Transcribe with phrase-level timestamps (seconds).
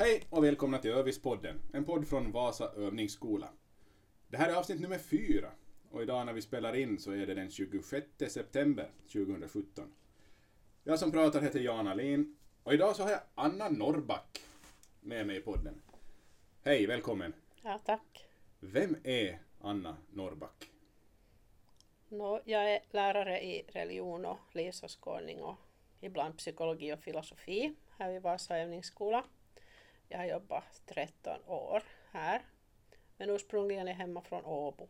[0.00, 3.48] Hej och välkomna till Övispodden, en podd från Vasa övningsskola.
[4.28, 5.50] Det här är avsnitt nummer fyra
[5.90, 9.92] och idag när vi spelar in så är det den 26 september 2017.
[10.84, 14.40] Jag som pratar heter Jan Alin och idag så har jag Anna Norrback
[15.00, 15.82] med mig i podden.
[16.64, 17.32] Hej, välkommen!
[17.62, 18.28] Ja, tack.
[18.60, 20.70] Vem är Anna Norrback?
[22.08, 25.56] Nå, jag är lärare i religion och livsåskådning och
[26.00, 29.24] ibland psykologi och filosofi här vid Vasa övningsskola.
[30.08, 32.42] Jag har jobbat 13 år här,
[33.16, 34.88] men ursprungligen är jag hemma från Åbo.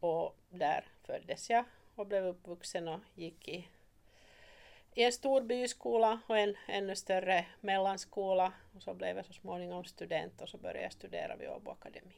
[0.00, 3.68] Och där föddes jag och blev uppvuxen och gick i,
[4.94, 8.52] i en stor byskola och en ännu större mellanskola.
[8.74, 12.14] Och så blev jag så småningom student och så började jag studera vid Åbo Akademi.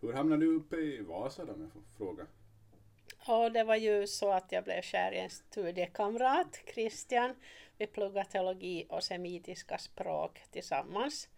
[0.00, 2.26] Hur hamnade du uppe i Vasa då, om jag får fråga?
[3.26, 7.34] Och det var ju så att jag blev kär i en studiekamrat, Christian.
[7.76, 11.28] Vi pluggade teologi och semitiska språk tillsammans.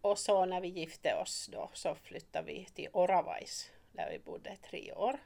[0.00, 4.56] Och så när vi gifte oss då så flyttade vi till Oravais där vi bodde
[4.56, 5.18] tre år.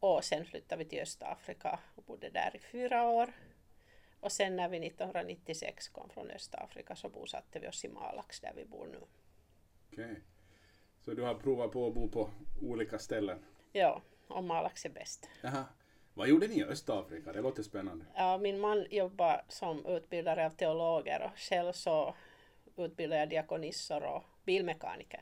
[0.00, 3.32] Och sen flyttade vi till Östafrika och bodde där i fyra år.
[4.20, 8.52] Och sen när vi 1996 kom från Östafrika så bosatte vi oss i Malax där
[8.56, 9.00] vi bor nu.
[9.92, 10.22] Okej.
[11.00, 12.30] Så du har provat på att bo på
[12.62, 13.44] olika ställen?
[13.72, 15.28] Ja, och Malax är bäst.
[15.40, 15.64] Jaha.
[16.14, 17.32] Vad gjorde ni i Östafrika?
[17.32, 18.04] Det låter spännande.
[18.14, 22.14] Ja, min man jobbar som utbildare av teologer och själv så
[22.76, 25.20] utbildar jag diakonissor och bilmekaniker.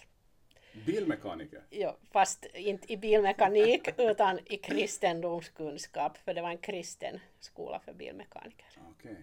[0.86, 1.62] Bilmekaniker?
[1.70, 7.92] Ja, fast inte i bilmekanik utan i kristendomskunskap för det var en kristen skola för
[7.92, 8.66] bilmekaniker.
[8.90, 9.16] Okej.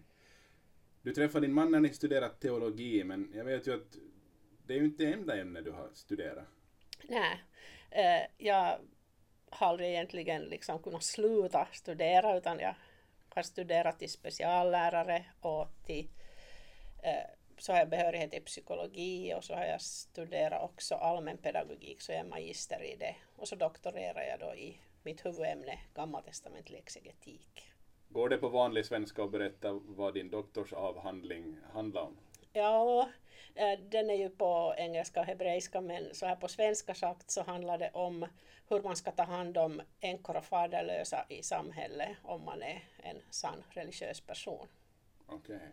[1.01, 3.97] Du träffade din man när ni studerade teologi, men jag vet ju att
[4.65, 6.47] det är ju inte det enda ämne du har studerat.
[7.03, 7.43] Nej,
[7.89, 8.79] eh, jag
[9.51, 12.75] har aldrig egentligen liksom kunnat sluta studera utan jag
[13.29, 16.09] har studerat till speciallärare och till
[17.03, 22.11] eh, så har jag behörighet i psykologi och så har jag studerat också allmänpedagogik så
[22.11, 23.15] jag är magister i det.
[23.35, 27.71] Och så doktorerar jag då i mitt huvudämne gammaltestamentlig exegetik.
[28.09, 32.17] Går det på vanlig svenska att berätta vad din doktorsavhandling handlar om?
[32.53, 33.09] Ja,
[33.55, 37.43] eh, den är ju på engelska och hebreiska men så här på svenska sagt så
[37.43, 38.25] handlar det om
[38.69, 43.21] hur man ska ta hand om änkor och faderlösa i samhället om man är en
[43.29, 44.67] sann religiös person.
[45.27, 45.71] Okej.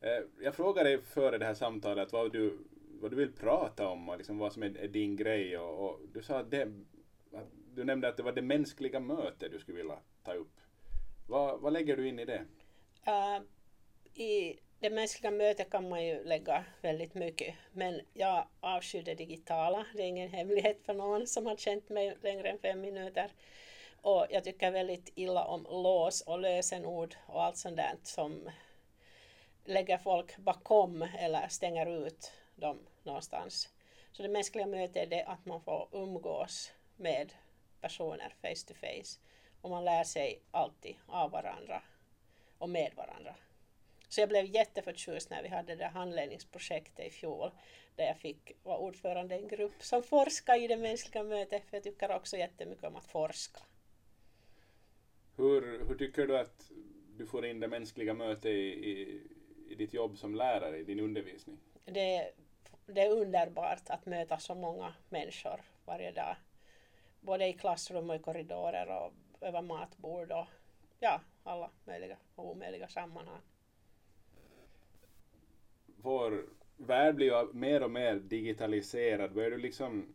[0.00, 2.58] Eh, Jag frågade dig före det här samtalet vad du,
[3.00, 6.00] vad du vill prata om och liksom vad som är, är din grej och, och
[6.12, 6.62] du sa att, det,
[7.32, 10.60] att du nämnde att det var det mänskliga mötet du skulle vilja ta upp.
[11.28, 12.44] Vad, vad lägger du in i det?
[13.06, 13.42] Uh,
[14.14, 19.86] I det mänskliga mötet kan man ju lägga väldigt mycket, men jag avskyr det digitala.
[19.94, 23.30] Det är ingen hemlighet för någon som har känt mig längre än fem minuter.
[24.00, 28.50] Och jag tycker väldigt illa om lås och lösenord och allt sånt där som
[29.64, 33.68] lägger folk bakom eller stänger ut dem någonstans.
[34.12, 37.32] Så det mänskliga mötet är det att man får umgås med
[37.80, 39.18] personer face to face
[39.60, 41.82] och man lär sig alltid av varandra
[42.58, 43.34] och med varandra.
[44.08, 47.50] Så jag blev jätteförtjust när vi hade det handledningsprojektet i fjol
[47.96, 51.76] där jag fick vara ordförande i en grupp som forskar i det mänskliga mötet för
[51.76, 53.60] jag tycker också jättemycket om att forska.
[55.36, 56.70] Hur, hur tycker du att
[57.16, 59.20] du får in det mänskliga mötet i, i,
[59.68, 61.58] i ditt jobb som lärare, i din undervisning?
[61.84, 62.32] Det,
[62.86, 66.36] det är underbart att möta så många människor varje dag.
[67.20, 70.46] Både i klassrum och i korridorer och över matbord och
[71.00, 73.40] ja, alla möjliga och omöjliga sammanhang.
[75.96, 76.44] Vår
[76.76, 79.32] värld blir ju mer och mer digitaliserad.
[79.32, 80.14] Börjar du liksom,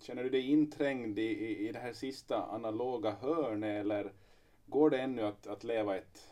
[0.00, 4.12] känner du dig inträngd i, i, i det här sista analoga hörnet eller
[4.66, 6.28] går det ännu att, att leva ett,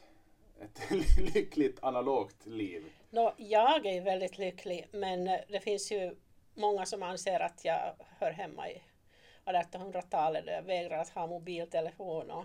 [0.61, 0.91] ett
[1.35, 2.85] lyckligt analogt liv?
[3.11, 6.17] No, jag är ju väldigt lycklig men eh, det finns ju
[6.55, 8.83] många som anser att jag hör hemma i
[9.45, 12.45] 1800-talet då jag vägrar att ha mobiltelefon och,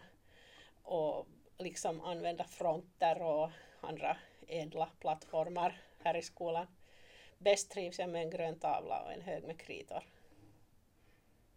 [0.84, 3.50] och liksom använda fronter och
[3.82, 6.68] andra ädla plattformar här i skolan.
[7.38, 10.04] Bäst trivs jag med en grön tavla och en hög med kritor.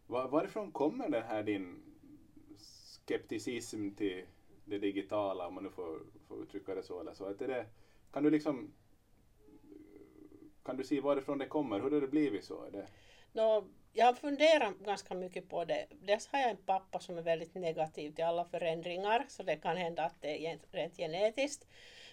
[0.07, 1.83] Var, varifrån kommer den här din
[2.57, 4.27] skepticism till
[4.65, 7.25] det digitala, om man nu får, får uttrycka det så eller så?
[7.25, 7.67] Att är det,
[8.13, 8.73] kan du liksom
[10.69, 11.81] kan du se varifrån det kommer?
[11.81, 12.65] Hur har det blivit så?
[12.65, 12.87] Är det...
[13.33, 15.87] Nå, jag har funderat ganska mycket på det.
[15.91, 19.77] Dels har jag en pappa som är väldigt negativ till alla förändringar, så det kan
[19.77, 21.67] hända att det är rent genetiskt.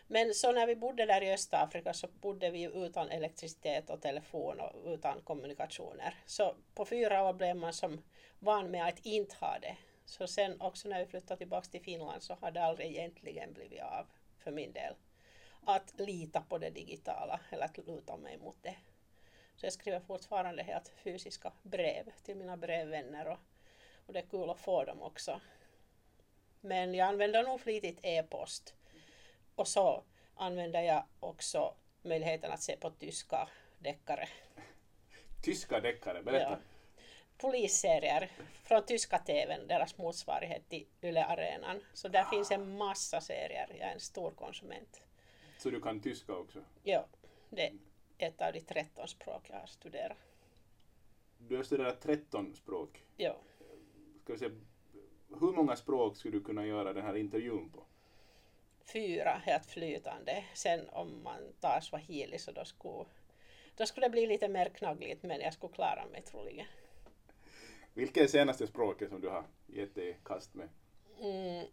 [0.08, 4.60] Men så när vi bodde där i Östafrika så bodde vi utan elektricitet och telefon
[4.60, 6.16] och utan kommunikationer.
[6.26, 8.04] Så på fyra år blev man som
[8.40, 9.78] van med att inte ha det.
[10.06, 13.82] Så sen också när vi flyttade tillbaka till Finland så har det aldrig egentligen blivit
[13.82, 14.06] av
[14.40, 14.96] för min del.
[15.68, 18.76] att lita på det digitala eller att luta mig mot det.
[19.56, 23.38] Så jag skriver fortfarande helt fysiska brev till mina brevvänner och,
[24.06, 25.42] och det är kul att få dem också.
[26.62, 28.76] Men jag använder nog flitigt e-post.
[29.56, 30.04] Och så
[30.36, 33.50] använder jag också möjligheten att se på tyska
[33.80, 34.28] deckare.
[35.44, 36.52] Tyska deckare, berätta.
[36.52, 36.58] Ja.
[37.38, 38.32] Polisserier
[38.64, 41.82] från tyska TVn, deras motsvarighet till Yle Arenan.
[41.94, 43.68] Så där finns en massa serier.
[43.70, 45.02] Jag är en stor konsument.
[45.58, 46.60] Så du kan tyska också?
[46.84, 47.06] Ja,
[47.50, 47.74] det är
[48.18, 50.18] ett av de 13 språk jag har studerat.
[51.38, 53.06] Du har studerat 13 språk.
[53.18, 53.36] Ja.
[54.24, 54.50] Ska vi se,
[55.40, 57.84] hur många språk skulle du kunna göra den här intervjun på?
[58.86, 60.44] Fyra helt flytande.
[60.54, 63.06] Sen om man tar swahili så då skulle,
[63.76, 66.66] då skulle det bli lite mer knaggligt men jag skulle klara mig troligen.
[67.94, 70.70] Vilket är senaste språket som du har gett dig i kast med?
[71.20, 71.66] Mm,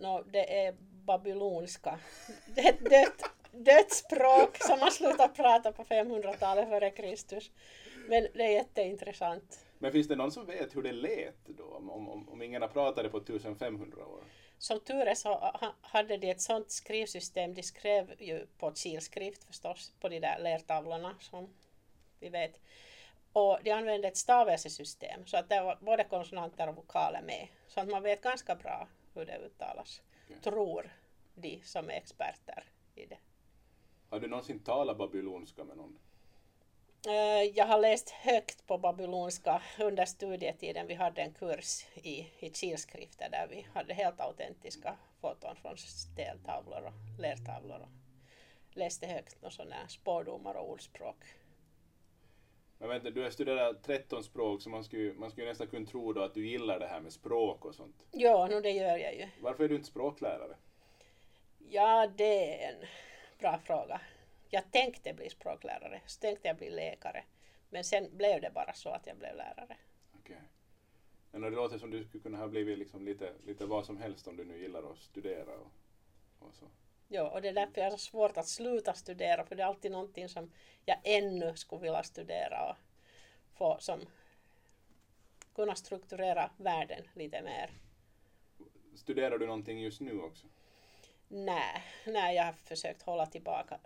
[0.00, 1.98] no, det är babylonska.
[2.54, 7.50] Det är ett dött, dött språk som man slutade prata på 500-talet före Kristus.
[8.08, 9.66] Men det är jätteintressant.
[9.78, 11.64] Men finns det någon som vet hur det lät då?
[11.64, 14.24] Om, om, om ingen har pratat det på 1500 år?
[14.58, 17.54] Som tur är så ha- hade de ett sånt skrivsystem.
[17.54, 21.54] De skrev ju på kilskrift förstås, på de där lertavlorna som
[22.20, 22.60] vi vet.
[23.32, 27.48] Och de använde ett stavelsesystem så att det var både konsonanter och vokaler med.
[27.68, 30.02] Så att man vet ganska bra hur det uttalas.
[30.24, 30.36] Okej.
[30.42, 30.90] Tror
[31.34, 32.64] de som är experter
[32.94, 33.18] i det.
[34.10, 35.98] Har du någonsin talat babylonska med någon?
[37.06, 40.86] Eh, Jag har läst högt på babylonska under studietiden.
[40.86, 46.82] Vi hade en kurs i, i kilskrifter där vi hade helt autentiska foton från stentavlor
[46.86, 47.80] och lertavlor.
[47.80, 47.88] Och
[48.76, 51.16] läste högt och sådana spårdomar och ordspråk.
[52.78, 56.12] Men vänta, du har studerat 13 språk så man skulle, man skulle nästan kunna tro
[56.12, 58.06] då att du gillar det här med språk och sånt.
[58.12, 59.28] Ja, no, det gör jag ju.
[59.40, 60.56] Varför är du inte språklärare?
[61.70, 62.86] Ja, det är en
[63.38, 64.00] bra fråga.
[64.50, 67.24] Jag tänkte bli språklärare, så tänkte jag bli läkare.
[67.70, 69.76] Men sen blev det bara så att jag blev lärare.
[70.20, 70.40] Okej.
[71.30, 74.28] Men det låter som du skulle kunna ha blivit liksom lite, lite vad som helst
[74.28, 75.72] om du nu gillar att studera och,
[76.38, 76.66] och så.
[77.08, 79.92] Ja, och det är därför jag har svårt att sluta studera, för det är alltid
[79.92, 80.52] någonting som
[80.84, 82.76] jag ännu skulle vilja studera och
[83.54, 84.00] få som
[85.54, 87.70] kunna strukturera världen lite mer.
[88.94, 90.46] Studerar du någonting just nu också?
[91.28, 93.78] Nej, nej, jag har försökt hålla tillbaka.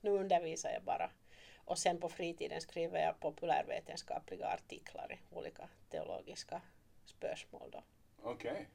[0.00, 1.10] Nu undervisar jag bara.
[1.56, 6.62] Och sen på fritiden skriver jag populärvetenskapliga artiklar i olika teologiska
[7.04, 7.76] spörsmål.
[8.22, 8.68] Okej.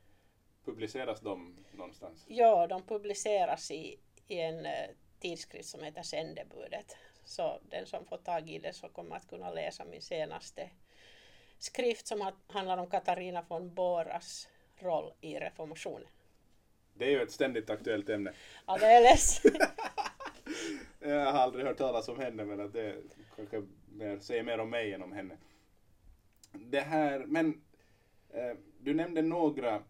[0.66, 2.24] Publiceras de någonstans?
[2.28, 4.90] Ja, de publiceras i, i en eh,
[5.20, 6.98] tidskrift som heter Sändebudet.
[7.26, 10.70] Så den som får tag i det så kommer att kunna läsa min senaste
[11.60, 16.08] skrift som ha- handlar om Katarina von Boras roll i reformationen.
[16.94, 18.34] Det är ju ett ständigt aktuellt ämne.
[18.66, 19.42] Alldeles.
[21.00, 22.96] Jag har aldrig hört talas om henne men att det
[23.36, 23.64] kanske
[23.96, 25.38] mer, säger mer om mig än om henne.
[26.52, 27.62] Det här, men
[28.30, 29.84] eh, du nämnde några,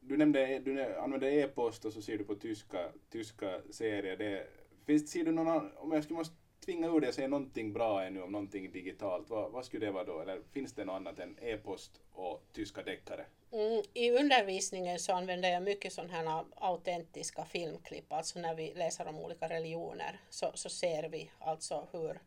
[0.00, 4.16] du nämnde, e- du använde e-post och så ser du på tyska, tyska serier.
[4.16, 4.46] Det,
[4.86, 8.04] finns, ser du någon, om jag skulle måste tvinga ur dig att säga någonting bra
[8.04, 10.20] ännu om någonting digitalt, vad, vad skulle det vara då?
[10.20, 13.24] Eller finns det något annat än e-post och tyska deckare?
[13.52, 19.08] Mm, I undervisningen så använder jag mycket sådana här autentiska filmklipp, alltså när vi läser
[19.08, 22.20] om olika religioner så, så ser vi alltså hur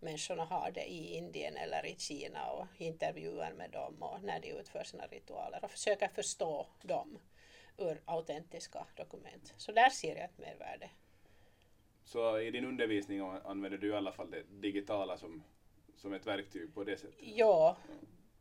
[0.00, 4.48] människorna har det i Indien eller i Kina och intervjuer med dem och när de
[4.52, 7.18] utför sina ritualer och försöker förstå dem
[7.78, 9.54] ur autentiska dokument.
[9.56, 10.90] Så där ser jag ett mervärde.
[12.04, 15.42] Så i din undervisning använder du i alla fall det digitala som,
[15.96, 17.16] som ett verktyg på det sättet?
[17.18, 17.76] Ja,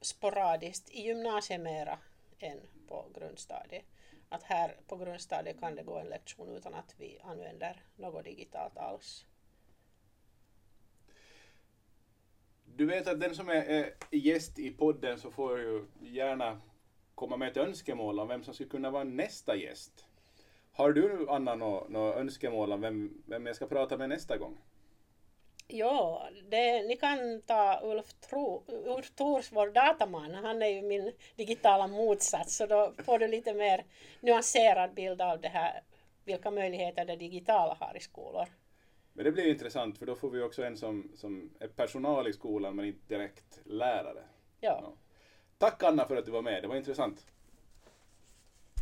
[0.02, 0.90] sporadiskt.
[0.90, 2.00] I gymnasiet mera
[2.40, 3.86] än på grundstadiet.
[4.30, 8.78] Att här på grundstadiet kan det gå en lektion utan att vi använder något digitalt
[8.78, 9.26] alls.
[12.66, 16.62] Du vet att den som är, gäst i podden så får ju gärna
[17.16, 20.06] komma med ett önskemål om vem som skulle kunna vara nästa gäst.
[20.72, 24.58] Har du Anna något önskemål om vem, vem jag ska prata med nästa gång?
[25.68, 30.34] Ja, det, ni kan ta Ulf, Tro, Ulf Thors, vår dataman.
[30.34, 33.86] Han är ju min digitala motsats så då får du lite mer
[34.20, 35.84] nyanserad bild av det här,
[36.26, 38.48] vilka möjligheter det digitala har i skolor.
[39.14, 42.34] Men det blir intressant för då får vi också en som, som är personal i
[42.34, 44.24] skolan men inte direkt lärare.
[44.60, 44.94] Ja, Ja.
[45.58, 47.26] Tack Anna för att du var med, det var intressant.